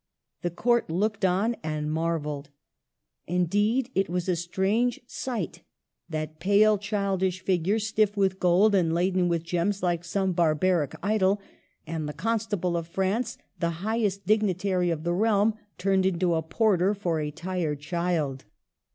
[0.41, 2.49] The Court looked on and marvelled.
[3.27, 5.61] Indeed, it was a strange sight,—
[6.09, 10.95] that pale, childish figure, stiff with gold, and laden with gems like some bar baric
[11.03, 11.39] idol;
[11.85, 16.95] and the Constable of France^ the highest dignitary of the realm, turned into a porter
[16.95, 18.45] for a tired child.